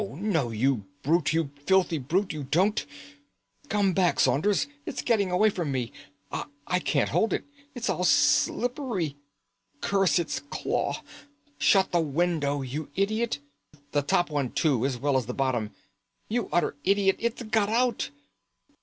[0.15, 2.87] No, you brute, you filthy brute, you don't!
[3.69, 5.91] Come back, Saunders, it's getting away from me.
[6.65, 9.15] I can't hold it; it's all slippery.
[9.79, 11.03] Curse its claw!
[11.59, 13.37] Shut the window, you idiot!
[13.91, 15.69] The top too, as well as the bottom.
[16.27, 17.17] You utter idiot!
[17.19, 18.09] It's got out!"